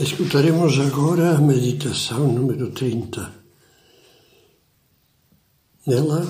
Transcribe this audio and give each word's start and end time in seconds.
Escutaremos 0.00 0.80
agora 0.80 1.36
a 1.36 1.40
meditação 1.40 2.26
número 2.32 2.70
30. 2.70 3.30
Nela 5.86 6.26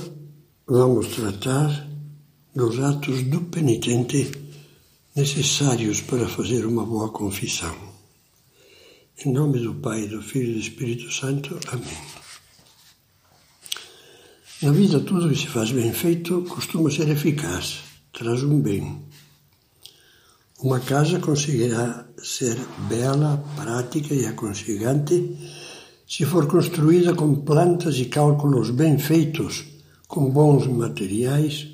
vamos 0.66 1.06
tratar 1.14 1.88
dos 2.54 2.80
atos 2.80 3.22
do 3.22 3.43
penitente 3.43 4.32
necessários 5.14 6.00
para 6.00 6.29
fazer 6.29 6.66
uma 6.66 6.84
boa 6.84 7.11
confissão. 7.11 7.75
Em 9.25 9.32
nome 9.32 9.61
do 9.61 9.74
Pai, 9.76 10.08
do 10.08 10.20
Filho 10.20 10.50
e 10.50 10.54
do 10.54 10.60
Espírito 10.60 11.12
Santo. 11.12 11.58
Amém. 11.68 11.98
Na 14.60 14.72
vida, 14.72 14.98
tudo 15.00 15.29
que 15.29 15.36
se 15.36 15.46
faz 15.46 15.70
bem 15.70 15.92
feito 15.92 16.42
costuma 16.48 16.90
ser 16.90 17.08
eficaz, 17.08 17.79
traz 18.12 18.42
um 18.42 18.60
bem. 18.60 19.11
Uma 20.62 20.79
casa 20.79 21.18
conseguirá 21.18 22.06
ser 22.23 22.56
bela, 22.88 23.42
prática 23.56 24.14
e 24.14 24.24
aconchegante 24.27 25.37
se 26.06 26.24
for 26.24 26.46
construída 26.46 27.16
com 27.16 27.34
plantas 27.34 27.96
e 27.96 28.04
cálculos 28.04 28.70
bem 28.70 28.96
feitos, 28.96 29.64
com 30.06 30.30
bons 30.30 30.68
materiais, 30.68 31.66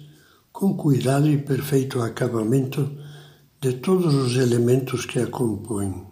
com 0.51 0.75
cuidado 0.75 1.29
e 1.29 1.37
perfeito 1.37 2.01
acabamento 2.01 2.91
de 3.61 3.75
todos 3.75 4.15
os 4.15 4.37
elementos 4.39 5.05
que 5.05 5.19
a 5.19 5.27
compõem. 5.27 6.07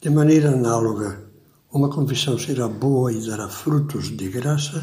De 0.00 0.08
maneira 0.08 0.52
análoga, 0.52 1.22
uma 1.70 1.90
confissão 1.90 2.38
será 2.38 2.66
boa 2.66 3.12
e 3.12 3.20
dará 3.26 3.46
frutos 3.46 4.16
de 4.16 4.30
graça, 4.30 4.82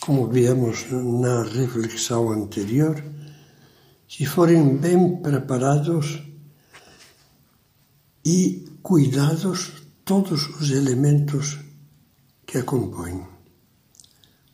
como 0.00 0.26
vimos 0.26 0.90
na 0.90 1.44
reflexão 1.44 2.32
anterior 2.32 3.19
se 4.10 4.26
forem 4.26 4.76
bem 4.76 5.18
preparados 5.22 6.20
e 8.26 8.66
cuidados 8.82 9.70
todos 10.04 10.48
os 10.60 10.72
elementos 10.72 11.60
que 12.44 12.58
a 12.58 12.64
compõem. 12.64 13.24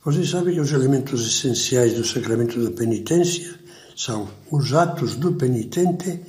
Vocês 0.05 0.28
sabem 0.28 0.55
que 0.55 0.61
os 0.61 0.72
elementos 0.72 1.27
essenciais 1.27 1.95
do 1.95 2.05
sacramento 2.05 2.62
da 2.62 2.70
penitência 2.70 3.58
são 3.97 4.28
os 4.50 4.75
atos 4.75 5.17
do 5.17 5.33
penitente 5.33 6.20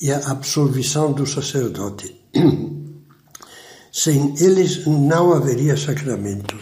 e 0.00 0.12
a 0.12 0.30
absolvição 0.30 1.12
do 1.12 1.26
sacerdote. 1.26 2.14
Sem 3.90 4.36
eles 4.38 4.86
não 4.86 5.32
haveria 5.32 5.76
sacramento. 5.76 6.56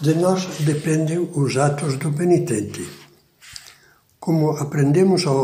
De 0.00 0.14
nós 0.14 0.46
dependem 0.60 1.28
os 1.34 1.56
atos 1.56 1.96
do 1.98 2.12
penitente 2.12 3.05
como 4.26 4.56
aprendemos 4.58 5.24
ao 5.24 5.40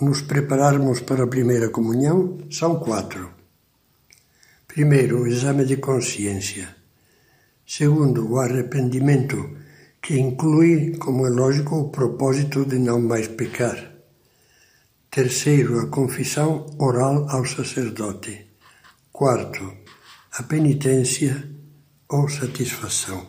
nos 0.00 0.22
prepararmos 0.22 1.00
para 1.00 1.24
a 1.24 1.26
primeira 1.36 1.68
comunhão, 1.68 2.38
são 2.50 2.80
quatro. 2.80 3.30
Primeiro, 4.66 5.20
o 5.20 5.26
exame 5.26 5.66
de 5.66 5.76
consciência. 5.76 6.66
Segundo, 7.66 8.26
o 8.26 8.38
arrependimento, 8.40 9.38
que 10.00 10.18
inclui, 10.18 10.96
como 10.96 11.26
é 11.26 11.30
lógico, 11.30 11.76
o 11.76 11.90
propósito 11.90 12.64
de 12.64 12.78
não 12.78 13.02
mais 13.02 13.28
pecar. 13.28 13.76
Terceiro, 15.10 15.78
a 15.80 15.86
confissão 15.88 16.64
oral 16.78 17.28
ao 17.28 17.44
sacerdote. 17.44 18.46
Quarto, 19.12 19.74
a 20.32 20.42
penitência 20.42 21.50
ou 22.08 22.30
satisfação. 22.30 23.26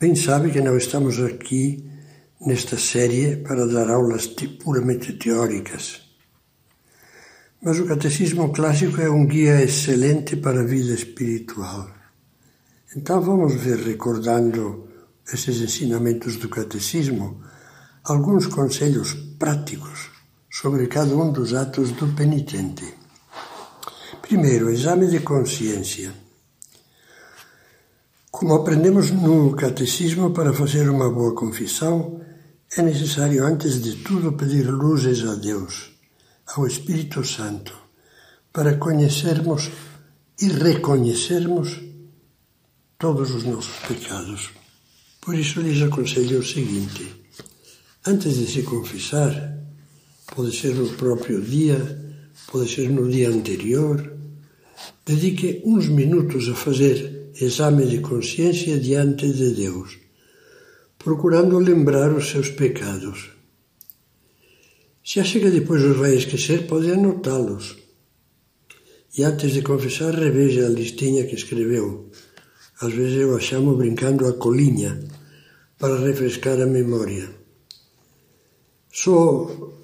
Bem 0.00 0.16
sabe 0.16 0.50
que 0.50 0.60
não 0.60 0.76
estamos 0.76 1.20
aqui 1.20 1.93
nesta 2.46 2.78
série 2.78 3.36
para 3.36 3.66
dar 3.66 3.90
aulas 3.90 4.26
puramente 4.62 5.14
teóricas. 5.14 6.02
Mas 7.62 7.78
o 7.78 7.86
Catecismo 7.86 8.52
Clássico 8.52 9.00
é 9.00 9.08
um 9.08 9.24
guia 9.26 9.62
excelente 9.62 10.36
para 10.36 10.60
a 10.60 10.64
vida 10.64 10.92
espiritual. 10.92 11.90
Então 12.94 13.20
vamos 13.20 13.54
ver, 13.54 13.78
recordando 13.78 14.86
esses 15.32 15.60
ensinamentos 15.62 16.36
do 16.36 16.48
Catecismo, 16.50 17.40
alguns 18.04 18.46
conselhos 18.46 19.14
práticos 19.38 20.10
sobre 20.50 20.86
cada 20.86 21.16
um 21.16 21.32
dos 21.32 21.54
atos 21.54 21.92
do 21.92 22.14
penitente. 22.14 22.84
Primeiro, 24.20 24.70
exame 24.70 25.06
de 25.06 25.20
consciência. 25.20 26.12
Como 28.30 28.52
aprendemos 28.52 29.10
no 29.10 29.56
Catecismo, 29.56 30.32
para 30.32 30.52
fazer 30.52 30.90
uma 30.90 31.10
boa 31.10 31.34
confissão, 31.34 32.20
é 32.76 32.82
necessário, 32.82 33.46
antes 33.46 33.80
de 33.80 33.96
tudo, 33.96 34.32
pedir 34.32 34.66
luzes 34.68 35.24
a 35.24 35.36
Deus, 35.36 35.92
ao 36.46 36.66
Espírito 36.66 37.24
Santo, 37.24 37.72
para 38.52 38.76
conhecermos 38.76 39.70
e 40.40 40.48
reconhecermos 40.48 41.80
todos 42.98 43.30
os 43.30 43.44
nossos 43.44 43.76
pecados. 43.86 44.50
Por 45.20 45.36
isso, 45.36 45.60
lhes 45.60 45.80
aconselho 45.82 46.40
o 46.40 46.44
seguinte: 46.44 47.26
antes 48.04 48.36
de 48.38 48.46
se 48.46 48.62
confessar, 48.64 49.32
pode 50.34 50.56
ser 50.56 50.74
no 50.74 50.88
próprio 50.94 51.40
dia, 51.40 51.78
pode 52.50 52.68
ser 52.74 52.90
no 52.90 53.08
dia 53.08 53.30
anterior, 53.30 54.18
dedique 55.06 55.62
uns 55.64 55.86
minutos 55.86 56.48
a 56.48 56.54
fazer 56.54 57.30
exame 57.40 57.86
de 57.86 58.00
consciência 58.00 58.80
diante 58.80 59.32
de 59.32 59.50
Deus 59.54 60.03
procurando 61.04 61.58
lembrar 61.58 62.10
os 62.14 62.30
seus 62.30 62.48
pecados. 62.48 63.30
Se 65.04 65.20
acha 65.20 65.38
que 65.38 65.50
depois 65.50 65.82
os 65.82 65.98
vai 65.98 66.14
esquecer, 66.14 66.66
pode 66.66 66.90
anotá-los. 66.90 67.76
E 69.16 69.22
antes 69.22 69.52
de 69.52 69.60
confessar, 69.60 70.14
reveja 70.14 70.64
a 70.66 70.70
listinha 70.70 71.26
que 71.26 71.34
escreveu. 71.34 72.10
Às 72.80 72.94
vezes 72.94 73.20
eu 73.20 73.36
a 73.36 73.38
chamo 73.38 73.76
brincando 73.76 74.26
a 74.26 74.32
colinha, 74.32 74.98
para 75.78 75.98
refrescar 75.98 76.58
a 76.62 76.66
memória. 76.66 77.28
Só 78.90 79.22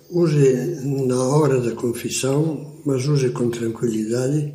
use 0.08 0.80
na 1.06 1.22
hora 1.22 1.60
da 1.60 1.72
confissão, 1.72 2.80
mas 2.86 3.06
use 3.06 3.28
com 3.30 3.50
tranquilidade 3.50 4.54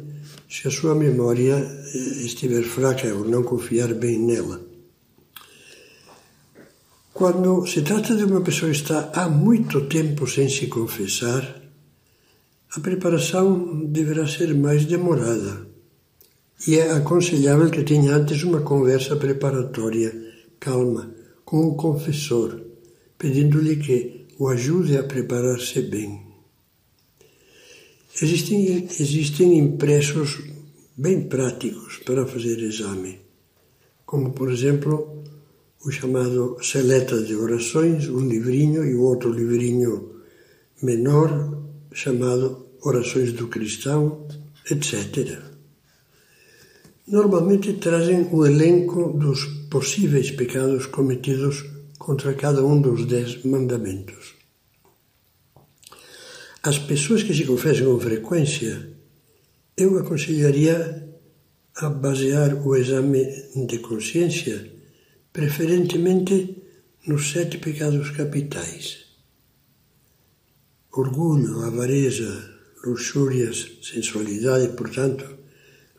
se 0.50 0.68
a 0.68 0.72
sua 0.72 0.96
memória 0.96 1.58
eh, 1.58 1.98
estiver 2.26 2.64
fraca 2.64 3.14
ou 3.14 3.26
não 3.26 3.44
confiar 3.44 3.94
bem 3.94 4.18
nela. 4.18 4.75
Quando 7.16 7.66
se 7.66 7.82
trata 7.82 8.14
de 8.14 8.26
uma 8.26 8.42
pessoa 8.42 8.70
que 8.70 8.76
está 8.76 9.10
há 9.14 9.30
muito 9.30 9.88
tempo 9.88 10.28
sem 10.28 10.50
se 10.50 10.68
confessar, 10.68 11.62
a 12.76 12.80
preparação 12.82 13.86
deverá 13.86 14.28
ser 14.28 14.54
mais 14.54 14.84
demorada 14.84 15.66
e 16.68 16.78
é 16.78 16.92
aconselhável 16.92 17.72
que 17.72 17.86
tenha 17.86 18.14
antes 18.14 18.44
uma 18.44 18.60
conversa 18.60 19.16
preparatória, 19.16 20.14
calma, 20.60 21.10
com 21.46 21.66
o 21.70 21.76
confessor, 21.76 22.60
pedindo-lhe 23.18 23.78
que 23.78 24.28
o 24.38 24.50
ajude 24.50 24.98
a 24.98 25.04
preparar-se 25.04 25.84
bem. 25.84 26.22
Existem, 28.22 28.90
existem 29.00 29.58
impressos 29.58 30.44
bem 30.98 31.30
práticos 31.30 31.96
para 32.00 32.28
fazer 32.28 32.60
exame, 32.60 33.22
como, 34.06 34.34
por 34.34 34.52
exemplo, 34.52 35.24
o 35.86 35.92
chamado 35.92 36.58
Seleta 36.64 37.22
de 37.22 37.36
Orações, 37.36 38.10
um 38.10 38.28
livrinho, 38.28 38.84
e 38.84 38.96
o 38.96 39.04
outro 39.04 39.32
livrinho 39.32 40.16
menor, 40.82 41.62
chamado 41.94 42.66
Orações 42.82 43.32
do 43.34 43.48
Cristão, 43.48 44.28
etc. 44.70 45.40
Normalmente 47.08 47.74
trazem 47.74 48.28
o 48.32 48.48
elenco 48.48 49.14
dos 49.14 49.46
possíveis 49.70 50.32
pecados 50.32 50.88
cometidos 50.88 51.64
contra 52.00 52.34
cada 52.34 52.66
um 52.66 52.82
dos 52.82 53.06
dez 53.06 53.44
mandamentos. 53.44 54.34
As 56.64 56.80
pessoas 56.80 57.22
que 57.22 57.36
se 57.36 57.46
confessam 57.46 57.94
com 57.94 58.00
frequência, 58.00 58.90
eu 59.78 60.00
aconselharia 60.00 61.08
a 61.76 61.90
basear 61.90 62.56
o 62.66 62.76
exame 62.76 63.24
de 63.68 63.78
consciência 63.78 64.75
preferentemente 65.36 66.64
nos 67.08 67.30
sete 67.34 67.58
pecados 67.58 68.12
capitais: 68.12 68.84
orgulho, 70.94 71.60
avareza, 71.66 72.32
luxúrias, 72.86 73.58
sensualidade, 73.82 74.70
portanto, 74.78 75.26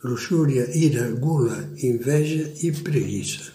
luxúria, 0.02 0.64
ira, 0.74 1.10
gula, 1.10 1.70
inveja 1.82 2.50
e 2.62 2.72
preguiça. 2.72 3.52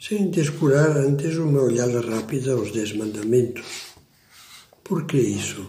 Sem 0.00 0.28
descurar 0.32 0.96
antes 0.96 1.36
uma 1.36 1.62
olhada 1.62 2.00
rápida 2.00 2.54
aos 2.54 2.72
dez 2.72 2.92
mandamentos. 2.96 3.64
Por 4.82 5.06
que 5.06 5.18
isso? 5.18 5.64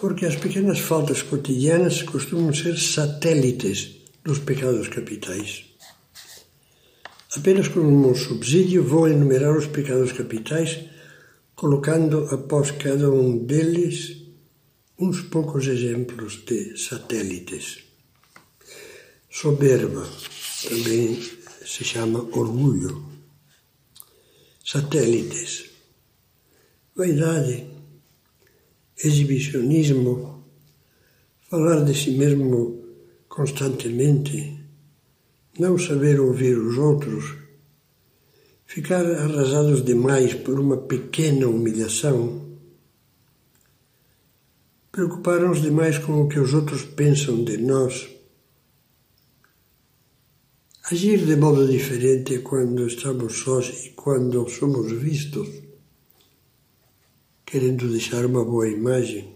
Porque 0.00 0.26
as 0.26 0.34
pequenas 0.34 0.80
faltas 0.80 1.22
cotidianas 1.22 2.02
costumam 2.02 2.52
ser 2.52 2.76
satélites 2.76 4.02
dos 4.24 4.40
pecados 4.40 4.88
capitais. 4.88 5.71
Apenas 7.34 7.68
como 7.68 8.10
um 8.10 8.14
subsídio 8.14 8.84
vou 8.84 9.08
enumerar 9.08 9.56
os 9.56 9.66
pecados 9.66 10.12
capitais, 10.12 10.84
colocando 11.54 12.26
após 12.26 12.70
cada 12.72 13.10
um 13.10 13.38
deles 13.46 14.18
uns 14.98 15.22
poucos 15.22 15.66
exemplos 15.66 16.44
de 16.44 16.76
satélites. 16.76 17.84
Soberba 19.30 20.06
também 20.68 21.18
se 21.64 21.84
chama 21.84 22.20
orgulho. 22.32 23.02
Satélites. 24.62 25.70
Vaidade, 26.94 27.66
exibicionismo, 29.02 30.44
falar 31.48 31.82
de 31.82 31.94
si 31.94 32.10
mesmo 32.10 32.84
constantemente, 33.26 34.61
não 35.58 35.78
saber 35.78 36.18
ouvir 36.18 36.56
os 36.56 36.78
outros, 36.78 37.34
ficar 38.64 39.04
arrasados 39.04 39.84
demais 39.84 40.32
por 40.34 40.58
uma 40.58 40.78
pequena 40.78 41.46
humilhação, 41.46 42.56
preocupar-nos 44.90 45.60
demais 45.60 45.98
com 45.98 46.22
o 46.22 46.28
que 46.28 46.38
os 46.38 46.54
outros 46.54 46.84
pensam 46.84 47.44
de 47.44 47.58
nós, 47.58 48.08
agir 50.90 51.24
de 51.24 51.36
modo 51.36 51.68
diferente 51.68 52.38
quando 52.38 52.86
estamos 52.86 53.38
sós 53.38 53.86
e 53.86 53.90
quando 53.90 54.48
somos 54.48 54.90
vistos, 54.92 55.48
querendo 57.44 57.88
deixar 57.88 58.24
uma 58.24 58.44
boa 58.44 58.68
imagem. 58.68 59.34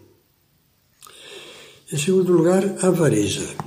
Em 1.92 1.98
segundo 1.98 2.32
lugar, 2.32 2.64
avareza. 2.82 3.65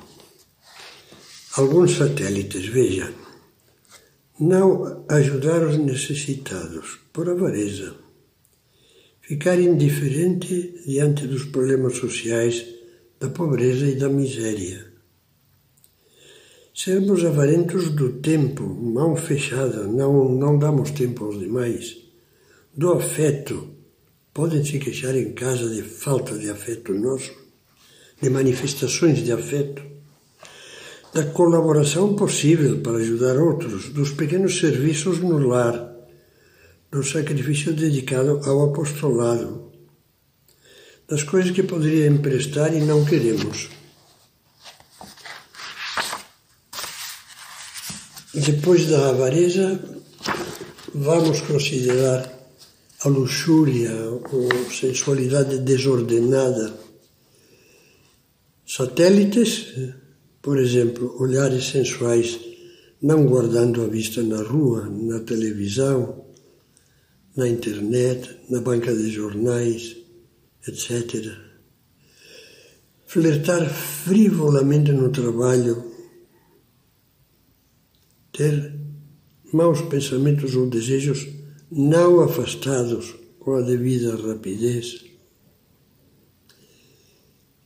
Alguns 1.59 1.97
satélites, 1.97 2.67
veja, 2.67 3.11
não 4.39 5.03
ajudar 5.09 5.61
os 5.67 5.77
necessitados 5.77 7.01
por 7.11 7.27
avareza, 7.27 7.95
ficar 9.19 9.59
indiferente 9.59 10.81
diante 10.88 11.27
dos 11.27 11.44
problemas 11.44 11.97
sociais, 11.97 12.65
da 13.19 13.27
pobreza 13.27 13.85
e 13.88 13.95
da 13.95 14.07
miséria. 14.07 14.85
Sermos 16.73 17.25
avarentos 17.25 17.89
do 17.89 18.13
tempo, 18.21 18.63
mão 18.63 19.17
fechada, 19.17 19.83
não, 19.83 20.29
não 20.29 20.57
damos 20.57 20.91
tempo 20.91 21.25
aos 21.25 21.38
demais. 21.38 21.97
Do 22.73 22.94
afeto, 22.94 23.67
podem 24.33 24.63
se 24.63 24.79
queixar 24.79 25.13
em 25.13 25.33
casa 25.33 25.69
de 25.69 25.81
falta 25.81 26.38
de 26.38 26.50
afeto 26.50 26.94
nosso, 26.94 27.33
de 28.21 28.29
manifestações 28.29 29.25
de 29.25 29.33
afeto 29.33 29.99
da 31.13 31.25
colaboração 31.25 32.15
possível 32.15 32.81
para 32.81 32.97
ajudar 32.97 33.38
outros, 33.38 33.89
dos 33.89 34.11
pequenos 34.11 34.59
serviços 34.59 35.19
no 35.19 35.39
lar, 35.39 35.91
do 36.91 37.03
sacrifício 37.03 37.73
dedicado 37.73 38.41
ao 38.45 38.69
apostolado, 38.69 39.71
das 41.07 41.23
coisas 41.23 41.51
que 41.51 41.63
poderia 41.63 42.07
emprestar 42.07 42.75
e 42.75 42.81
não 42.81 43.03
queremos. 43.06 43.69
Depois 48.33 48.85
da 48.85 49.09
avareza, 49.09 49.79
vamos 50.94 51.41
considerar 51.41 52.31
a 53.01 53.09
luxúria 53.09 53.91
ou 54.31 54.50
sensualidade 54.71 55.57
desordenada. 55.59 56.73
Satélites 58.67 59.73
por 60.41 60.57
exemplo, 60.57 61.15
olhares 61.19 61.65
sensuais 61.65 62.39
não 63.01 63.25
guardando 63.25 63.81
a 63.81 63.88
vista 63.88 64.21
na 64.21 64.41
rua, 64.41 64.89
na 64.89 65.19
televisão, 65.21 66.25
na 67.36 67.47
internet, 67.47 68.38
na 68.50 68.59
banca 68.62 68.94
de 68.94 69.09
jornais, 69.09 69.97
etc. 70.68 71.33
Flertar 73.06 73.69
frivolamente 73.69 74.91
no 74.91 75.09
trabalho, 75.09 75.91
ter 78.31 78.74
maus 79.53 79.81
pensamentos 79.81 80.56
ou 80.56 80.69
desejos 80.69 81.27
não 81.71 82.21
afastados 82.21 83.15
com 83.39 83.56
a 83.56 83.62
devida 83.62 84.15
rapidez. 84.15 85.06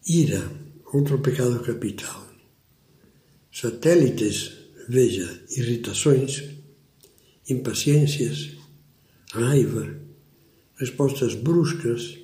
Ira, 0.08 0.52
outro 0.94 1.20
pecado 1.20 1.60
capital 1.62 2.23
satélites, 3.54 4.52
veja, 4.90 5.44
irritações, 5.52 6.44
impaciências, 7.48 8.58
raiva, 9.32 9.96
respostas 10.76 11.36
bruscas, 11.36 12.18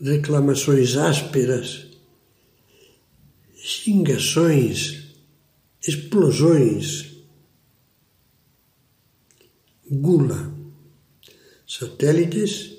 reclamações 0.00 0.96
ásperas, 0.96 1.86
xingações, 3.54 5.14
explosões, 5.86 7.14
gula, 9.88 10.52
satélites, 11.68 12.74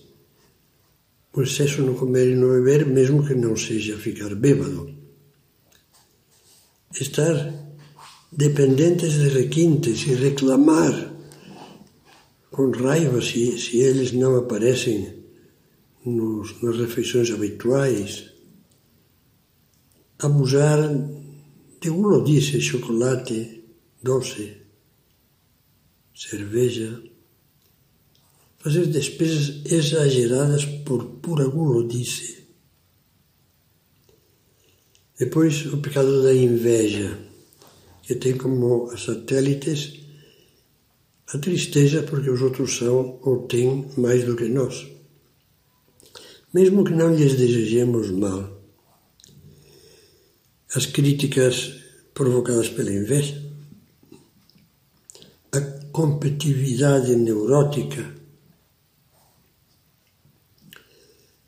o 1.34 1.42
excesso 1.42 1.82
no 1.82 1.96
comer 1.96 2.32
e 2.32 2.36
no 2.36 2.50
beber, 2.50 2.86
mesmo 2.86 3.26
que 3.26 3.36
não 3.36 3.56
seja 3.56 3.98
ficar 3.98 4.36
bêbado 4.36 4.97
estar 7.04 7.54
dependentes 8.32 9.14
de 9.14 9.30
requintes 9.30 10.02
e 10.08 10.14
reclamar 10.16 11.14
com 12.52 12.72
raiva 12.72 13.22
se, 13.22 13.58
se 13.58 13.78
eles 13.78 14.12
não 14.12 14.36
aparecem 14.36 15.24
nos, 16.06 16.62
nas 16.62 16.78
refeições 16.78 17.30
habituais, 17.32 18.32
abusar 20.20 20.80
de 21.80 21.90
gulodice, 21.90 22.60
chocolate, 22.60 23.64
doce, 24.02 24.58
cerveja, 26.16 27.04
fazer 28.58 28.88
despesas 28.88 29.62
exageradas 29.72 30.66
por 30.66 31.06
pura 31.22 31.48
gulodice. 31.48 32.47
Depois, 35.20 35.66
o 35.74 35.78
pecado 35.78 36.24
da 36.24 36.34
inveja, 36.34 37.18
que 38.04 38.16
tem 38.16 38.38
como 38.38 38.96
satélites 38.96 40.00
a 41.34 41.38
tristeza 41.40 42.04
porque 42.04 42.30
os 42.30 42.42
outros 42.42 42.78
são 42.78 43.20
ou 43.24 43.48
têm 43.48 43.90
mais 43.98 44.24
do 44.24 44.36
que 44.36 44.48
nós. 44.48 44.88
Mesmo 46.54 46.84
que 46.84 46.94
não 46.94 47.14
lhes 47.14 47.36
desejemos 47.36 48.12
mal. 48.12 48.62
As 50.74 50.86
críticas 50.86 51.74
provocadas 52.14 52.70
pela 52.70 52.92
inveja, 52.92 53.44
a 55.52 55.60
competitividade 55.92 57.16
neurótica, 57.16 58.18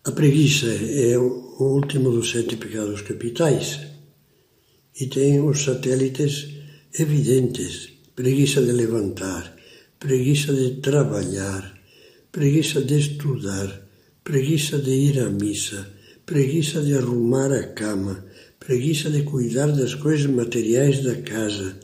A 0.10 0.12
preguiça 0.12 0.66
é 0.66 1.20
o 1.60 1.66
último 1.66 2.10
dos 2.10 2.32
sete 2.32 2.56
pecados 2.56 3.02
capitais 3.02 3.82
e 5.00 5.08
tem 5.08 5.42
os 5.42 5.62
satélites 5.62 6.48
evidentes: 6.98 7.90
preguiça 8.16 8.62
de 8.62 8.72
levantar, 8.72 9.56
preguiça 10.00 10.54
de 10.54 10.80
trabalhar, 10.82 11.78
preguiça 12.32 12.82
de 12.82 12.98
estudar, 12.98 13.70
preguiça 14.24 14.78
de 14.80 14.92
ir 14.92 15.20
à 15.20 15.30
missa, 15.30 15.86
preguiça 16.26 16.82
de 16.82 16.94
arrumar 16.94 17.52
a 17.52 17.68
cama, 17.74 18.26
preguiça 18.58 19.10
de 19.10 19.24
cuidar 19.24 19.68
das 19.68 19.96
coisas 19.96 20.28
materiais 20.28 21.04
da 21.04 21.16
casa, 21.16 21.78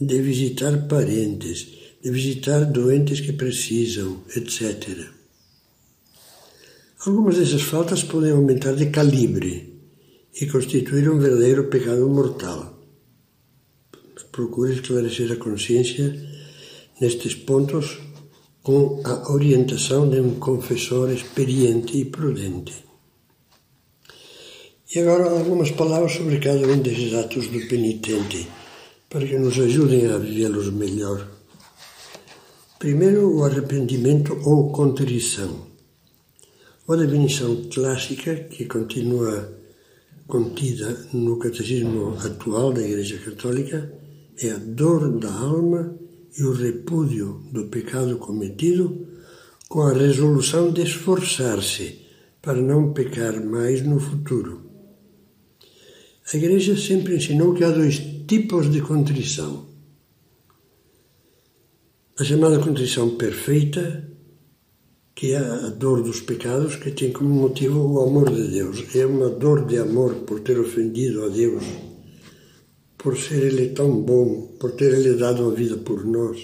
de 0.00 0.20
visitar 0.20 0.88
parentes, 0.88 1.68
de 2.02 2.10
visitar 2.10 2.64
doentes 2.64 3.20
que 3.20 3.34
precisam, 3.34 4.24
etc. 4.34 5.15
Algumas 7.06 7.36
dessas 7.36 7.62
faltas 7.62 8.02
podem 8.02 8.32
aumentar 8.32 8.74
de 8.74 8.86
calibre 8.86 9.80
e 10.40 10.46
constituir 10.46 11.08
um 11.08 11.20
verdadeiro 11.20 11.68
pecado 11.68 12.08
mortal. 12.08 12.80
Procure 14.32 14.74
esclarecer 14.74 15.30
a 15.30 15.36
consciência 15.36 16.12
nestes 17.00 17.36
pontos 17.36 18.00
com 18.60 19.00
a 19.04 19.32
orientação 19.32 20.10
de 20.10 20.20
um 20.20 20.34
confessor 20.40 21.12
experiente 21.12 21.96
e 21.96 22.04
prudente. 22.06 22.84
E 24.92 24.98
agora 24.98 25.30
algumas 25.30 25.70
palavras 25.70 26.12
sobre 26.12 26.40
cada 26.40 26.66
um 26.66 26.78
desses 26.78 27.14
atos 27.14 27.46
do 27.46 27.68
penitente, 27.68 28.48
para 29.08 29.24
que 29.24 29.38
nos 29.38 29.56
ajudem 29.56 30.08
a 30.08 30.18
vivê-los 30.18 30.72
melhor. 30.72 31.24
Primeiro, 32.80 33.32
o 33.32 33.44
arrependimento 33.44 34.36
ou 34.44 34.72
contrição. 34.72 35.75
Uma 36.86 36.98
definição 36.98 37.64
clássica 37.68 38.36
que 38.36 38.64
continua 38.64 39.52
contida 40.28 41.08
no 41.12 41.36
catecismo 41.36 42.16
atual 42.24 42.72
da 42.72 42.80
Igreja 42.80 43.18
Católica 43.18 43.92
é 44.38 44.50
a 44.50 44.56
dor 44.56 45.18
da 45.18 45.32
alma 45.32 45.98
e 46.38 46.44
o 46.44 46.52
repúdio 46.52 47.42
do 47.50 47.66
pecado 47.66 48.18
cometido 48.18 49.04
com 49.68 49.82
a 49.82 49.92
resolução 49.92 50.70
de 50.70 50.82
esforçar-se 50.82 52.02
para 52.40 52.62
não 52.62 52.92
pecar 52.92 53.44
mais 53.44 53.82
no 53.82 53.98
futuro. 53.98 54.70
A 56.32 56.36
Igreja 56.36 56.76
sempre 56.76 57.16
ensinou 57.16 57.52
que 57.52 57.64
há 57.64 57.70
dois 57.72 58.00
tipos 58.28 58.70
de 58.70 58.80
contrição. 58.80 59.66
A 62.16 62.22
chamada 62.22 62.60
contrição 62.60 63.16
perfeita, 63.16 64.05
que 65.16 65.32
é 65.32 65.38
a 65.38 65.70
dor 65.70 66.02
dos 66.02 66.20
pecados, 66.20 66.76
que 66.76 66.90
tem 66.90 67.10
como 67.10 67.30
motivo 67.30 67.80
o 67.80 68.00
amor 68.02 68.30
de 68.30 68.48
Deus. 68.48 68.84
É 68.94 69.06
uma 69.06 69.30
dor 69.30 69.64
de 69.64 69.78
amor 69.78 70.14
por 70.26 70.40
ter 70.40 70.60
ofendido 70.60 71.24
a 71.24 71.28
Deus, 71.28 71.64
por 72.98 73.16
ser 73.16 73.42
Ele 73.42 73.70
tão 73.70 74.02
bom, 74.02 74.54
por 74.60 74.72
ter 74.72 74.92
Ele 74.92 75.14
dado 75.14 75.50
a 75.50 75.54
vida 75.54 75.78
por 75.78 76.04
nós. 76.04 76.38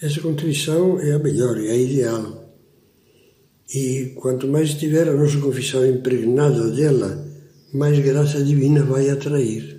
Essa 0.00 0.20
contrição 0.20 1.00
é 1.00 1.12
a 1.12 1.18
melhor, 1.18 1.58
é 1.58 1.72
a 1.72 1.76
ideal. 1.76 2.54
E 3.74 4.12
quanto 4.14 4.46
mais 4.46 4.68
estiver 4.68 5.08
a 5.08 5.14
nossa 5.14 5.38
confissão 5.38 5.84
impregnada 5.84 6.70
dela, 6.70 7.26
mais 7.74 7.98
graça 7.98 8.44
divina 8.44 8.84
vai 8.84 9.10
atrair. 9.10 9.77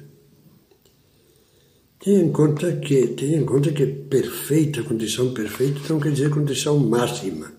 Tenha 2.01 2.21
em 2.21 2.31
conta 2.31 2.77
que, 2.77 3.07
tenha 3.07 3.37
em 3.37 3.45
conta 3.45 3.73
que 3.73 3.85
perfeita, 3.85 4.83
condição 4.83 5.33
perfeita, 5.33 5.81
não 5.89 5.99
quer 5.99 6.13
dizer 6.13 6.29
condição 6.29 6.79
máxima, 6.79 7.51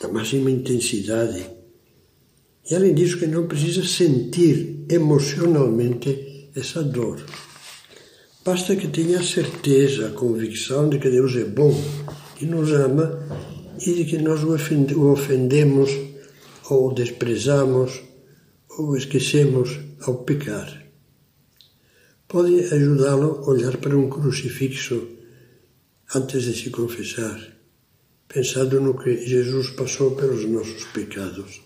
da 0.00 0.08
máxima 0.08 0.50
intensidade. 0.50 1.44
E 2.70 2.74
além 2.74 2.94
disso, 2.94 3.18
que 3.18 3.26
não 3.26 3.46
precisa 3.46 3.84
sentir 3.84 4.86
emocionalmente 4.88 6.48
essa 6.56 6.82
dor. 6.82 7.22
Basta 8.42 8.74
que 8.76 8.88
tenha 8.88 9.20
a 9.20 9.22
certeza, 9.22 10.08
a 10.08 10.12
convicção 10.12 10.88
de 10.88 10.98
que 10.98 11.10
Deus 11.10 11.36
é 11.36 11.44
bom 11.44 11.78
e 12.40 12.46
nos 12.46 12.72
ama 12.72 13.28
e 13.86 13.92
de 13.92 14.04
que 14.06 14.16
nós 14.16 14.42
o 14.42 15.10
ofendemos 15.12 15.90
ou 16.70 16.88
o 16.88 16.94
desprezamos 16.94 18.00
ou 18.70 18.96
esquecemos 18.96 19.78
ao 20.00 20.24
pecar. 20.24 20.81
Pode 22.32 22.64
ajudá-lo 22.72 23.42
a 23.44 23.50
olhar 23.50 23.76
para 23.76 23.94
um 23.94 24.08
crucifixo 24.08 25.06
antes 26.14 26.44
de 26.44 26.54
se 26.54 26.70
confessar, 26.70 27.38
pensando 28.26 28.80
no 28.80 28.98
que 28.98 29.26
Jesus 29.26 29.68
passou 29.72 30.12
pelos 30.12 30.42
nossos 30.46 30.82
pecados. 30.94 31.60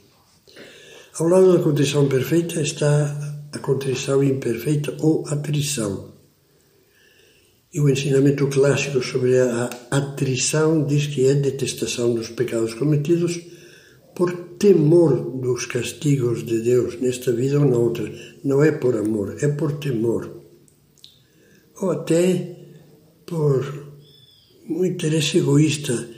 Ao 1.21 1.29
lado 1.29 1.57
da 1.57 1.63
contrição 1.63 2.09
perfeita 2.09 2.61
está 2.61 3.47
a 3.53 3.59
contrição 3.61 4.25
imperfeita 4.25 4.97
ou 4.99 5.25
atrição. 5.29 6.13
E 7.73 7.81
o 7.81 7.89
ensinamento 7.89 8.49
clássico 8.49 9.01
sobre 9.05 9.39
a 9.39 9.71
atrição 9.93 10.85
diz 10.85 11.07
que 11.07 11.29
é 11.29 11.35
detestação 11.35 12.13
dos 12.13 12.31
pecados 12.31 12.75
cometidos 12.75 13.41
por 14.17 14.33
temor 14.59 15.39
dos 15.41 15.65
castigos 15.65 16.45
de 16.45 16.61
Deus 16.61 17.01
nesta 17.01 17.31
vida 17.31 17.61
ou 17.61 17.67
na 17.67 17.79
outra. 17.79 18.13
Não 18.43 18.65
é 18.65 18.73
por 18.73 18.97
amor, 18.97 19.37
é 19.41 19.47
por 19.47 19.79
temor. 19.79 20.45
Ou 21.81 21.91
até 21.91 22.57
por 23.27 23.87
um 24.69 24.85
interesse 24.85 25.39
egoísta 25.39 26.09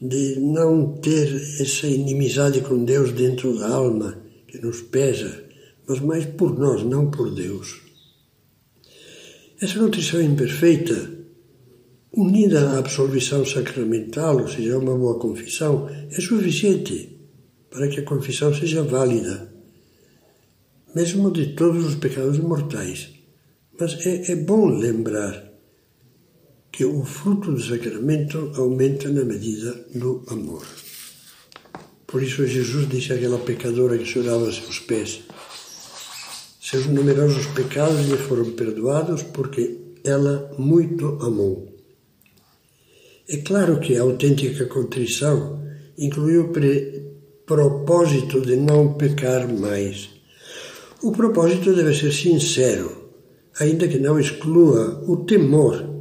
de 0.00 0.38
não 0.38 0.92
ter 0.98 1.34
essa 1.60 1.86
inimizade 1.86 2.60
com 2.60 2.84
Deus 2.84 3.12
dentro 3.12 3.58
da 3.58 3.68
alma 3.68 4.22
que 4.46 4.58
nos 4.58 4.80
pesa, 4.82 5.44
mas 5.86 6.00
mais 6.00 6.24
por 6.24 6.56
nós, 6.58 6.84
não 6.84 7.10
por 7.10 7.34
Deus. 7.34 7.80
Essa 9.60 9.80
nutrição 9.80 10.22
imperfeita, 10.22 11.10
unida 12.12 12.70
à 12.70 12.78
absolvição 12.78 13.44
sacramental, 13.44 14.40
ou 14.40 14.48
seja, 14.48 14.78
uma 14.78 14.96
boa 14.96 15.18
confissão, 15.18 15.88
é 15.88 16.20
suficiente 16.20 17.18
para 17.68 17.88
que 17.88 18.00
a 18.00 18.04
confissão 18.04 18.54
seja 18.54 18.82
válida, 18.82 19.52
mesmo 20.94 21.30
de 21.32 21.54
todos 21.54 21.84
os 21.84 21.96
pecados 21.96 22.38
mortais. 22.38 23.17
Mas 23.78 24.06
é, 24.06 24.32
é 24.32 24.36
bom 24.36 24.66
lembrar 24.66 25.48
que 26.72 26.84
o 26.84 27.04
fruto 27.04 27.52
do 27.52 27.60
sacramento 27.60 28.52
aumenta 28.56 29.08
na 29.08 29.24
medida 29.24 29.72
do 29.94 30.24
amor. 30.28 30.66
Por 32.06 32.22
isso 32.22 32.46
Jesus 32.46 32.88
disse 32.88 33.12
àquela 33.12 33.38
pecadora 33.38 33.98
que 33.98 34.04
chorava 34.04 34.50
seus 34.50 34.80
pés: 34.80 35.20
seus 36.60 36.86
numerosos 36.86 37.46
pecados 37.48 38.08
lhe 38.08 38.16
foram 38.16 38.50
perdoados 38.52 39.22
porque 39.22 39.78
ela 40.04 40.54
muito 40.58 41.18
amou. 41.20 41.68
É 43.28 43.36
claro 43.38 43.78
que 43.78 43.96
a 43.96 44.02
autêntica 44.02 44.66
contrição 44.66 45.62
inclui 45.98 46.38
o 46.38 46.52
propósito 47.44 48.40
de 48.40 48.56
não 48.56 48.94
pecar 48.94 49.46
mais. 49.52 50.08
O 51.02 51.12
propósito 51.12 51.74
deve 51.74 51.94
ser 51.94 52.12
sincero, 52.12 53.07
ainda 53.58 53.88
que 53.88 53.98
não 53.98 54.18
exclua 54.18 55.04
o 55.06 55.24
temor 55.24 55.98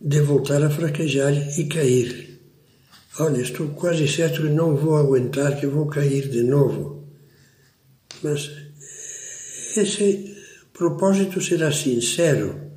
de 0.00 0.20
voltar 0.20 0.62
a 0.62 0.70
fraquejar 0.70 1.32
e 1.58 1.64
cair. 1.64 2.40
Olha, 3.18 3.40
estou 3.40 3.68
quase 3.68 4.08
certo 4.08 4.42
que 4.42 4.48
não 4.48 4.76
vou 4.76 4.96
aguentar, 4.96 5.58
que 5.58 5.66
vou 5.66 5.86
cair 5.86 6.28
de 6.28 6.42
novo. 6.42 7.08
Mas 8.22 8.50
esse 9.76 10.34
propósito 10.72 11.40
será 11.40 11.70
sincero, 11.70 12.70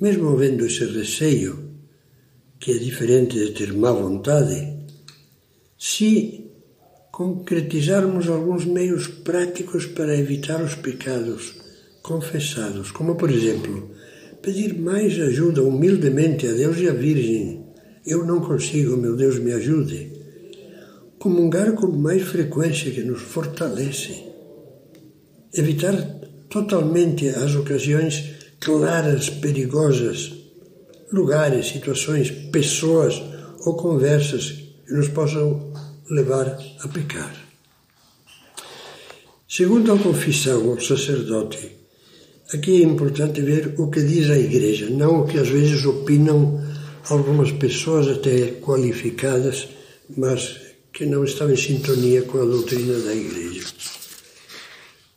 mesmo 0.00 0.30
havendo 0.30 0.66
esse 0.66 0.84
receio, 0.84 1.70
que 2.58 2.72
é 2.72 2.78
diferente 2.78 3.38
de 3.38 3.52
ter 3.52 3.72
má 3.72 3.92
vontade, 3.92 4.76
se 5.78 6.50
concretizarmos 7.12 8.28
alguns 8.28 8.64
meios 8.64 9.06
práticos 9.06 9.86
para 9.86 10.16
evitar 10.16 10.62
os 10.62 10.74
pecados 10.74 11.65
confessados, 12.06 12.92
como 12.92 13.16
por 13.16 13.30
exemplo, 13.30 13.90
pedir 14.40 14.78
mais 14.78 15.20
ajuda 15.20 15.62
humildemente 15.62 16.46
a 16.46 16.52
Deus 16.52 16.78
e 16.78 16.88
à 16.88 16.92
Virgem. 16.92 17.66
Eu 18.06 18.24
não 18.24 18.40
consigo, 18.40 18.96
meu 18.96 19.16
Deus, 19.16 19.40
me 19.40 19.52
ajude. 19.52 20.12
Comungar 21.18 21.72
com 21.72 21.88
mais 21.88 22.22
frequência 22.22 22.92
que 22.92 23.02
nos 23.02 23.20
fortalece. 23.20 24.22
Evitar 25.52 25.96
totalmente 26.48 27.28
as 27.28 27.56
ocasiões 27.56 28.36
claras, 28.60 29.28
perigosas, 29.28 30.32
lugares, 31.12 31.66
situações, 31.66 32.30
pessoas 32.52 33.20
ou 33.64 33.76
conversas 33.76 34.52
que 34.86 34.92
nos 34.92 35.08
possam 35.08 35.72
levar 36.08 36.56
a 36.80 36.88
pecar. 36.88 37.34
Segundo 39.48 39.92
a 39.92 39.98
confissão 39.98 40.70
ao 40.70 40.80
sacerdote, 40.80 41.85
aqui 42.52 42.82
é 42.82 42.84
importante 42.84 43.40
ver 43.40 43.74
o 43.78 43.90
que 43.90 44.02
diz 44.02 44.30
a 44.30 44.38
Igreja, 44.38 44.88
não 44.90 45.22
o 45.22 45.26
que 45.26 45.38
às 45.38 45.48
vezes 45.48 45.84
opinam 45.84 46.60
algumas 47.08 47.52
pessoas 47.52 48.08
até 48.08 48.52
qualificadas, 48.60 49.68
mas 50.16 50.60
que 50.92 51.06
não 51.06 51.24
estão 51.24 51.50
em 51.50 51.56
sintonia 51.56 52.22
com 52.22 52.40
a 52.40 52.44
doutrina 52.44 52.98
da 53.00 53.14
Igreja. 53.14 53.66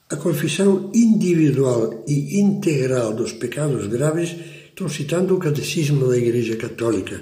A 0.09 0.15
confissão 0.15 0.91
individual 0.93 2.03
e 2.07 2.39
integral 2.39 3.13
dos 3.13 3.31
pecados 3.33 3.87
graves, 3.87 4.35
estou 4.67 4.89
citando 4.89 5.35
o 5.35 5.39
Catecismo 5.39 6.07
da 6.07 6.17
Igreja 6.17 6.55
Católica, 6.55 7.21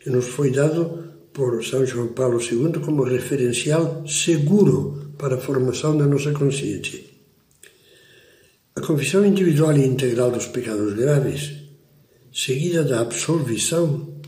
que 0.00 0.08
nos 0.08 0.26
foi 0.26 0.52
dado 0.52 1.04
por 1.32 1.64
São 1.64 1.84
João 1.84 2.08
Paulo 2.08 2.40
II 2.40 2.80
como 2.84 3.02
referencial 3.02 4.06
seguro 4.06 5.12
para 5.18 5.34
a 5.34 5.40
formação 5.40 5.96
da 5.96 6.06
nossa 6.06 6.32
consciência. 6.32 7.07
A 8.78 8.80
confissão 8.80 9.26
individual 9.26 9.76
e 9.76 9.84
integral 9.84 10.30
dos 10.30 10.46
pecados 10.46 10.94
graves, 10.94 11.50
seguida 12.32 12.84
da 12.84 13.00
absolvição, 13.00 14.20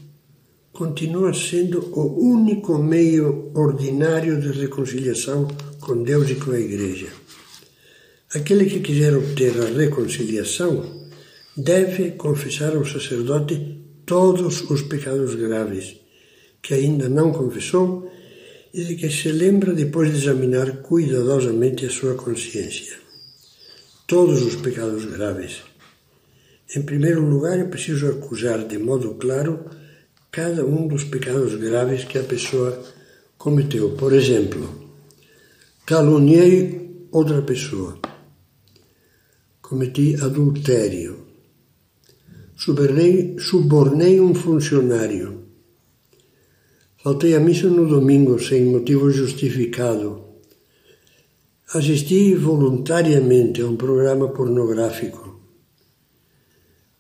continua 0.73 1.33
sendo 1.33 1.79
o 1.97 2.35
único 2.35 2.77
meio 2.77 3.53
ordinário 3.55 4.41
de 4.41 4.51
reconciliação 4.51 5.47
com 5.81 6.03
Deus 6.03 6.29
e 6.31 6.35
com 6.35 6.51
a 6.51 6.59
Igreja. 6.59 7.07
Aquele 8.35 8.65
que 8.65 8.81
quiser 8.81 9.17
obter 9.17 9.53
a 9.57 9.67
reconciliação 9.67 10.85
deve 11.57 12.11
confessar 12.25 12.75
ao 12.75 12.85
sacerdote 12.85 13.85
todos 14.05 14.69
os 14.69 14.83
pecados 14.83 15.37
graves 15.37 15.95
que 16.61 16.75
ainda 16.75 17.09
não 17.09 17.31
confessou 17.31 18.11
e 18.75 18.83
de 18.83 18.97
que 18.97 19.11
se 19.11 19.31
lembra 19.31 19.73
depois 19.73 20.11
de 20.11 20.17
examinar 20.17 20.79
cuidadosamente 20.79 21.87
a 21.87 21.91
sua 21.91 22.17
consciência. 22.17 23.10
Todos 24.11 24.43
os 24.43 24.57
pecados 24.57 25.05
graves. 25.05 25.63
Em 26.75 26.83
primeiro 26.83 27.23
lugar, 27.25 27.57
é 27.61 27.63
preciso 27.63 28.09
acusar 28.09 28.67
de 28.67 28.77
modo 28.77 29.15
claro 29.15 29.67
cada 30.33 30.67
um 30.67 30.89
dos 30.89 31.05
pecados 31.05 31.55
graves 31.55 32.03
que 32.03 32.19
a 32.19 32.25
pessoa 32.25 32.83
cometeu. 33.39 33.91
Por 33.91 34.13
exemplo, 34.13 34.69
caluniei 35.87 37.07
outra 37.13 37.41
pessoa 37.43 38.01
cometi 39.63 40.17
adultério, 40.21 41.25
subornei, 42.57 43.37
subornei 43.39 44.21
um 44.21 44.35
funcionário, 44.35 45.29
Faltei 47.01 47.37
à 47.37 47.41
missa 47.41 47.69
no 47.69 47.87
domingo 47.87 48.39
sem 48.41 48.65
motivo 48.65 49.09
justificado. 49.11 50.30
Assisti 51.73 52.35
voluntariamente 52.35 53.63
a 53.63 53.67
um 53.69 53.77
programa 53.77 54.27
pornográfico. 54.31 55.41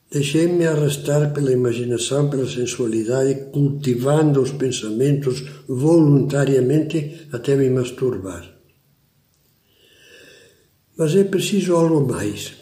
Deixei-me 0.09 0.65
arrastar 0.65 1.35
pela 1.35 1.50
imaginação, 1.50 2.31
pela 2.31 2.49
sensualidade, 2.49 3.50
cultivando 3.50 4.41
os 4.41 4.53
pensamentos 4.53 5.43
voluntariamente 5.67 7.27
até 7.33 7.57
me 7.57 7.69
masturbar. 7.69 8.45
Mas 10.97 11.17
é 11.17 11.25
preciso 11.25 11.75
algo 11.75 12.07
mais. 12.07 12.53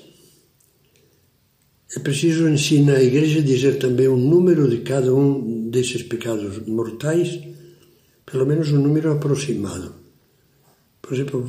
É 1.94 1.98
preciso 1.98 2.48
ensinar 2.48 2.96
a 2.96 3.02
Igreja 3.02 3.40
a 3.40 3.42
dizer 3.42 3.76
também 3.76 4.08
o 4.08 4.16
número 4.16 4.66
de 4.66 4.78
cada 4.78 5.14
um 5.14 5.68
desses 5.68 6.02
pecados 6.02 6.66
mortais, 6.66 7.38
pelo 8.24 8.46
menos 8.46 8.72
um 8.72 8.80
número 8.80 9.12
aproximado. 9.12 9.97
Por 11.08 11.14
exemplo, 11.14 11.42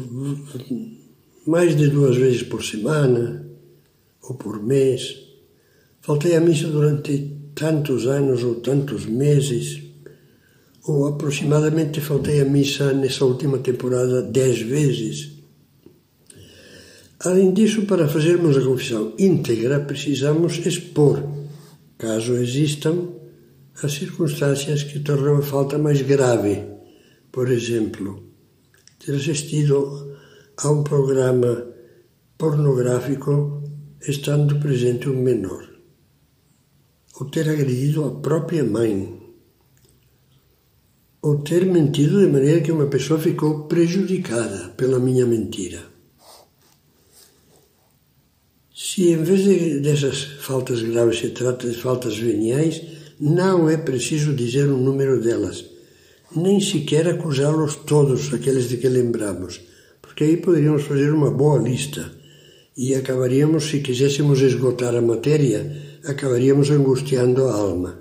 mais 1.45 1.75
de 1.75 1.89
duas 1.89 2.15
vezes 2.15 2.43
por 2.43 2.63
semana 2.63 3.45
ou 4.21 4.35
por 4.35 4.63
mês. 4.63 5.17
Faltei 5.99 6.33
à 6.37 6.39
missa 6.39 6.69
durante 6.69 7.35
tantos 7.53 8.07
anos 8.07 8.41
ou 8.41 8.55
tantos 8.61 9.05
meses, 9.05 9.83
ou 10.87 11.07
aproximadamente 11.07 11.99
faltei 11.99 12.39
à 12.39 12.45
missa 12.45 12.93
nessa 12.93 13.25
última 13.25 13.57
temporada 13.57 14.21
dez 14.21 14.61
vezes. 14.61 15.31
Além 17.19 17.51
disso, 17.53 17.81
para 17.81 18.07
fazermos 18.07 18.55
a 18.55 18.61
confissão 18.61 19.13
íntegra, 19.19 19.81
precisamos 19.81 20.65
expor, 20.65 21.21
caso 21.97 22.31
existam, 22.35 23.09
as 23.83 23.91
circunstâncias 23.91 24.83
que 24.83 25.01
tornam 25.01 25.35
a 25.35 25.41
falta 25.41 25.77
mais 25.77 26.01
grave. 26.01 26.63
Por 27.29 27.51
exemplo, 27.51 28.28
ter 28.99 29.15
assistido 29.15 30.17
a 30.57 30.69
um 30.69 30.83
programa 30.83 31.67
pornográfico 32.37 33.63
estando 34.07 34.59
presente 34.59 35.09
um 35.09 35.21
menor, 35.21 35.67
ou 37.19 37.29
ter 37.29 37.49
agredido 37.49 38.05
a 38.05 38.11
própria 38.11 38.63
mãe, 38.63 39.19
ou 41.21 41.39
ter 41.39 41.65
mentido 41.65 42.19
de 42.19 42.31
maneira 42.31 42.61
que 42.61 42.71
uma 42.71 42.87
pessoa 42.87 43.19
ficou 43.19 43.65
prejudicada 43.65 44.69
pela 44.77 44.99
minha 44.99 45.25
mentira. 45.25 45.81
Se 48.73 49.09
em 49.09 49.21
vez 49.21 49.43
de, 49.43 49.79
dessas 49.81 50.23
faltas 50.23 50.81
graves 50.81 51.19
se 51.19 51.29
trata 51.29 51.69
de 51.69 51.75
faltas 51.75 52.17
veniais, 52.17 52.81
não 53.19 53.69
é 53.69 53.75
preciso 53.75 54.33
dizer 54.33 54.69
o 54.69 54.77
número 54.77 55.21
delas, 55.21 55.68
nem 56.35 56.59
sequer 56.59 57.07
acusá-los 57.07 57.75
todos, 57.75 58.33
aqueles 58.33 58.69
de 58.69 58.77
que 58.77 58.87
lembramos, 58.87 59.61
porque 60.01 60.23
aí 60.23 60.37
poderíamos 60.37 60.83
fazer 60.83 61.11
uma 61.11 61.31
boa 61.31 61.59
lista 61.59 62.11
e 62.77 62.95
acabaríamos, 62.95 63.69
se 63.69 63.79
quiséssemos 63.79 64.41
esgotar 64.41 64.95
a 64.95 65.01
matéria, 65.01 65.99
acabaríamos 66.05 66.69
angustiando 66.69 67.45
a 67.45 67.53
alma. 67.53 67.99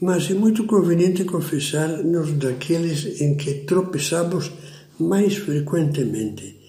Mas 0.00 0.30
é 0.30 0.34
muito 0.34 0.64
conveniente 0.64 1.24
confessar-nos 1.24 2.32
daqueles 2.32 3.20
em 3.20 3.36
que 3.36 3.66
tropeçamos 3.66 4.50
mais 4.98 5.36
frequentemente 5.36 6.60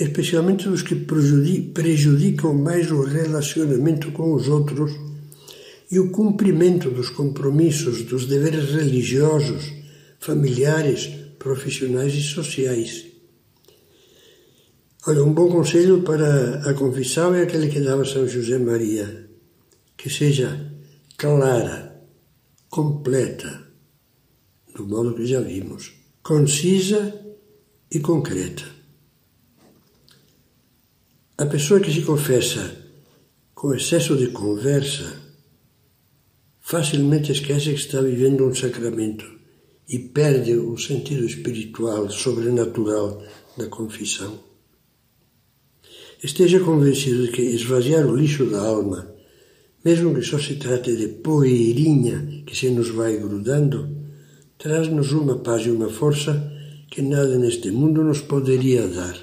especialmente 0.00 0.68
os 0.68 0.82
que 0.82 0.94
prejudicam 0.94 2.54
mais 2.54 2.90
o 2.90 3.02
relacionamento 3.02 4.12
com 4.12 4.32
os 4.32 4.48
outros 4.48 4.92
e 5.90 5.98
o 5.98 6.10
cumprimento 6.10 6.90
dos 6.90 7.10
compromissos, 7.10 8.02
dos 8.02 8.26
deveres 8.26 8.70
religiosos, 8.70 9.72
familiares, 10.18 11.06
profissionais 11.38 12.14
e 12.14 12.22
sociais. 12.22 13.06
Olha, 15.06 15.24
um 15.24 15.32
bom 15.32 15.48
conselho 15.50 16.02
para 16.02 16.68
a 16.68 16.74
confissão 16.74 17.34
é 17.34 17.42
aquele 17.42 17.68
que 17.68 17.80
dava 17.80 18.04
São 18.04 18.26
José 18.26 18.58
Maria, 18.58 19.30
que 19.96 20.10
seja 20.10 20.72
clara, 21.16 22.04
completa, 22.68 23.66
do 24.74 24.86
modo 24.86 25.14
que 25.14 25.26
já 25.26 25.40
vimos, 25.40 25.94
concisa 26.22 27.14
e 27.90 28.00
concreta. 28.00 28.64
A 31.38 31.46
pessoa 31.46 31.80
que 31.80 31.92
se 31.92 32.02
confessa 32.02 32.76
com 33.54 33.72
excesso 33.72 34.16
de 34.16 34.28
conversa 34.28 35.22
facilmente 36.60 37.32
esquece 37.32 37.72
que 37.72 37.80
está 37.80 38.00
vivendo 38.00 38.46
um 38.46 38.54
sacramento 38.54 39.37
e 39.88 39.98
perde 39.98 40.52
o 40.54 40.76
sentido 40.76 41.24
espiritual, 41.24 42.10
sobrenatural 42.10 43.22
da 43.56 43.66
confissão. 43.66 44.38
Esteja 46.22 46.60
convencido 46.60 47.26
de 47.26 47.32
que 47.32 47.42
esvaziar 47.42 48.06
o 48.06 48.16
lixo 48.16 48.44
da 48.46 48.60
alma, 48.60 49.14
mesmo 49.84 50.14
que 50.14 50.22
só 50.22 50.38
se 50.38 50.56
trate 50.56 50.94
de 50.96 51.08
poeirinha 51.08 52.42
que 52.44 52.56
se 52.56 52.68
nos 52.70 52.90
vai 52.90 53.16
grudando, 53.16 53.88
traz-nos 54.58 55.12
uma 55.12 55.38
paz 55.38 55.64
e 55.64 55.70
uma 55.70 55.88
força 55.88 56.52
que 56.90 57.00
nada 57.00 57.38
neste 57.38 57.70
mundo 57.70 58.02
nos 58.02 58.20
poderia 58.20 58.86
dar. 58.88 59.16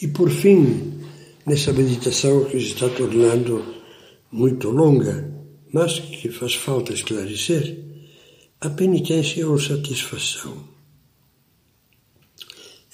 E 0.00 0.08
por 0.08 0.30
fim, 0.30 0.92
nessa 1.46 1.72
meditação 1.72 2.44
que 2.44 2.60
se 2.60 2.66
está 2.74 2.88
tornando 2.90 3.64
muito 4.30 4.70
longa, 4.70 5.32
mas 5.72 5.98
que 5.98 6.28
faz 6.28 6.54
falta 6.54 6.92
esclarecer, 6.92 7.91
a 8.62 8.70
penitência 8.70 9.48
ou 9.48 9.58
satisfação. 9.58 10.56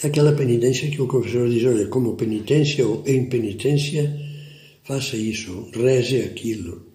É 0.02 0.07
aquela 0.07 0.33
penitência 0.33 0.90
que 0.90 1.02
o 1.02 1.07
confessor 1.07 1.46
diz, 1.50 1.62
olha, 1.64 1.87
como 1.88 2.16
penitência 2.16 2.87
ou 2.88 3.02
em 3.07 3.28
penitência, 3.28 4.18
faça 4.83 5.14
isso, 5.14 5.68
reze 5.74 6.22
aquilo. 6.22 6.87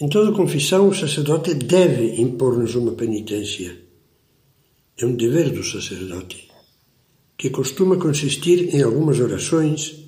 Em 0.00 0.08
toda 0.08 0.34
confissão, 0.34 0.88
o 0.88 0.94
sacerdote 0.94 1.52
deve 1.52 2.22
impor-nos 2.22 2.74
uma 2.74 2.92
penitência. 2.92 3.76
É 4.98 5.04
um 5.04 5.14
dever 5.14 5.50
do 5.50 5.62
sacerdote 5.62 6.48
que 7.36 7.50
costuma 7.50 7.98
consistir 7.98 8.74
em 8.74 8.80
algumas 8.82 9.20
orações, 9.20 10.06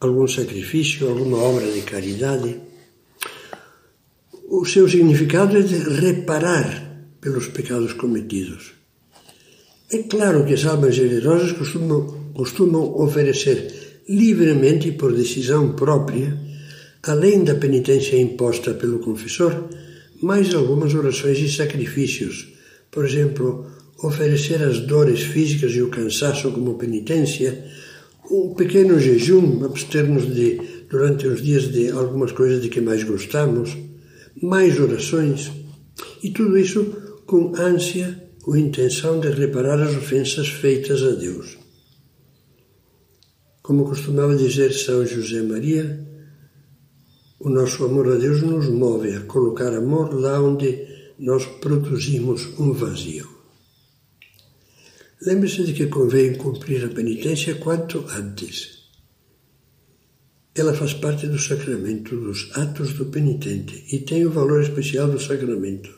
algum 0.00 0.26
sacrifício, 0.26 1.08
alguma 1.08 1.38
obra 1.38 1.66
de 1.72 1.80
caridade. 1.80 2.60
O 4.56 4.64
seu 4.64 4.88
significado 4.88 5.58
é 5.58 5.62
de 5.62 5.74
reparar 5.74 7.10
pelos 7.20 7.48
pecados 7.48 7.92
cometidos. 7.92 8.70
É 9.90 9.98
claro 10.04 10.44
que 10.46 10.54
as 10.54 10.64
almas 10.64 10.94
generosas 10.94 11.50
costumam, 11.50 12.30
costumam 12.32 12.84
oferecer 13.02 14.02
livremente 14.08 14.90
e 14.90 14.92
por 14.92 15.12
decisão 15.12 15.72
própria, 15.72 16.38
além 17.02 17.42
da 17.42 17.56
penitência 17.56 18.16
imposta 18.16 18.72
pelo 18.74 19.00
confessor, 19.00 19.68
mais 20.22 20.54
algumas 20.54 20.94
orações 20.94 21.40
e 21.40 21.50
sacrifícios. 21.50 22.54
Por 22.92 23.04
exemplo, 23.04 23.66
oferecer 24.04 24.62
as 24.62 24.78
dores 24.78 25.20
físicas 25.20 25.72
e 25.72 25.82
o 25.82 25.90
cansaço 25.90 26.52
como 26.52 26.78
penitência, 26.78 27.64
um 28.30 28.54
pequeno 28.54 29.00
jejum, 29.00 29.64
abster-nos 29.64 30.32
de, 30.32 30.60
durante 30.88 31.26
os 31.26 31.42
dias 31.42 31.72
de 31.72 31.90
algumas 31.90 32.30
coisas 32.30 32.62
de 32.62 32.68
que 32.68 32.80
mais 32.80 33.02
gostamos, 33.02 33.76
mais 34.44 34.78
orações, 34.78 35.50
e 36.22 36.30
tudo 36.30 36.58
isso 36.58 36.84
com 37.24 37.56
ânsia 37.56 38.30
ou 38.44 38.54
intenção 38.54 39.18
de 39.18 39.30
reparar 39.30 39.80
as 39.80 39.96
ofensas 39.96 40.48
feitas 40.48 41.02
a 41.02 41.12
Deus. 41.12 41.56
Como 43.62 43.86
costumava 43.86 44.36
dizer 44.36 44.74
São 44.74 45.06
José 45.06 45.40
Maria, 45.40 46.06
o 47.40 47.48
nosso 47.48 47.86
amor 47.86 48.12
a 48.12 48.16
Deus 48.16 48.42
nos 48.42 48.68
move 48.68 49.16
a 49.16 49.20
colocar 49.22 49.72
amor 49.72 50.12
lá 50.12 50.38
onde 50.42 50.88
nós 51.18 51.46
produzimos 51.46 52.46
um 52.58 52.72
vazio. 52.72 53.26
Lembre-se 55.22 55.64
de 55.64 55.72
que 55.72 55.86
convém 55.86 56.34
cumprir 56.34 56.84
a 56.84 56.88
penitência 56.88 57.54
quanto 57.54 58.04
antes. 58.10 58.73
Ela 60.56 60.72
faz 60.72 60.94
parte 60.94 61.26
do 61.26 61.38
sacramento, 61.38 62.16
dos 62.16 62.50
atos 62.54 62.92
do 62.92 63.06
penitente 63.06 63.84
e 63.92 63.98
tem 63.98 64.24
o 64.24 64.30
valor 64.30 64.62
especial 64.62 65.08
do 65.08 65.18
sacramento. 65.18 65.90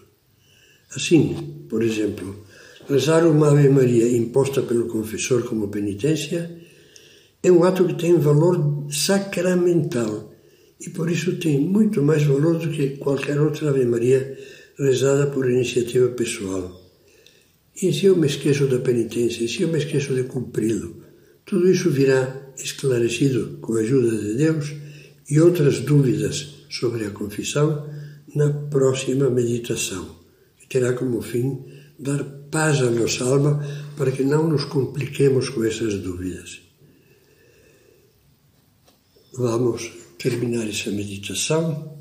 Assim, 0.95 1.67
por 1.69 1.83
exemplo, 1.83 2.45
rezar 2.89 3.27
uma 3.27 3.51
Ave 3.51 3.69
Maria 3.69 4.09
imposta 4.17 4.63
pelo 4.63 4.89
confessor 4.89 5.43
como 5.43 5.69
penitência 5.69 6.59
é 7.43 7.53
um 7.53 7.65
ato 7.65 7.85
que 7.85 7.95
tem 7.95 8.19
valor 8.19 8.87
sacramental 8.91 10.33
e 10.81 10.89
por 10.89 11.11
isso 11.11 11.37
tem 11.37 11.61
muito 11.61 12.03
mais 12.03 12.23
valor 12.23 12.59
do 12.59 12.71
que 12.71 12.97
qualquer 12.97 13.39
outra 13.39 13.69
Ave 13.69 13.85
Maria 13.85 14.39
rezada 14.79 15.27
por 15.27 15.51
iniciativa 15.51 16.09
pessoal. 16.09 16.81
E 17.83 17.93
se 17.93 18.07
eu 18.07 18.17
me 18.17 18.27
esqueço 18.27 18.67
da 18.67 18.79
penitência, 18.79 19.47
se 19.47 19.61
eu 19.61 19.69
me 19.69 19.79
esqueço 19.79 20.15
de 20.15 20.25
cumpri-lo, 20.25 20.97
tudo 21.45 21.71
isso 21.71 21.91
virá 21.91 22.46
esclarecido 22.57 23.59
com 23.61 23.75
a 23.75 23.81
ajuda 23.81 24.17
de 24.17 24.35
Deus 24.35 24.73
e 25.29 25.41
outras 25.41 25.81
dúvidas 25.81 26.55
sobre 26.71 27.05
a 27.05 27.11
confissão 27.11 27.89
na 28.35 28.51
próxima 28.51 29.31
meditação. 29.31 30.17
que 30.59 30.67
terá 30.67 30.93
como 30.95 31.23
fim 31.23 31.65
dar 31.99 32.25
paz 32.51 32.81
à 32.81 32.91
nossa 32.91 33.25
alma 33.25 33.65
para 33.97 34.11
que 34.11 34.25
não 34.25 34.49
nos 34.49 34.65
compliquemos 34.65 35.49
com 35.49 35.65
essas 35.65 35.95
dúvidas. 35.95 36.61
Vamos 39.35 39.93
terminar 40.19 40.67
essa 40.69 40.91
meditação 40.91 41.97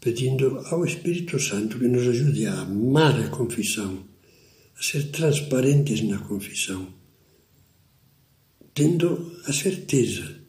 pedindo 0.00 0.58
ao 0.66 0.84
Espírito 0.84 1.38
Santo 1.38 1.78
que 1.78 1.86
nos 1.86 2.08
ajude 2.08 2.46
a 2.46 2.62
amar 2.62 3.20
a 3.20 3.28
confissão, 3.28 4.04
a 4.76 4.82
ser 4.82 5.10
transparentes 5.10 6.02
na 6.02 6.18
confissão, 6.18 6.88
tendo 8.74 9.36
a 9.46 9.52
certeza 9.52 10.40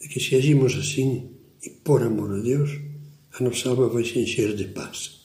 de 0.00 0.08
que 0.08 0.20
se 0.20 0.34
agimos 0.36 0.74
assim 0.74 1.30
e 1.62 1.70
por 1.70 2.02
amor 2.02 2.32
a 2.32 2.40
Deus, 2.40 2.70
a 3.32 3.42
nossa 3.42 3.68
alma 3.70 3.88
vai 3.88 4.04
se 4.04 4.18
encher 4.18 4.54
de 4.54 4.66
paz. 4.66 5.23